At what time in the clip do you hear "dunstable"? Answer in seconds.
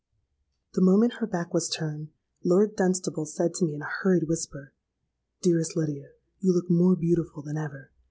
2.75-3.27